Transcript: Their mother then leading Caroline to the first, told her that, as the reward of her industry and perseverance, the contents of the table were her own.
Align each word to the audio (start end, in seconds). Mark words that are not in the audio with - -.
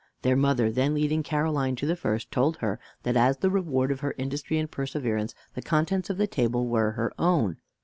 Their 0.23 0.35
mother 0.35 0.71
then 0.71 0.95
leading 0.95 1.21
Caroline 1.21 1.75
to 1.75 1.85
the 1.85 1.95
first, 1.95 2.31
told 2.31 2.57
her 2.57 2.79
that, 3.03 3.15
as 3.15 3.37
the 3.37 3.51
reward 3.51 3.91
of 3.91 3.99
her 3.99 4.15
industry 4.17 4.57
and 4.57 4.71
perseverance, 4.71 5.35
the 5.53 5.61
contents 5.61 6.09
of 6.09 6.17
the 6.17 6.25
table 6.25 6.65
were 6.67 6.93
her 6.93 7.13
own. 7.19 7.57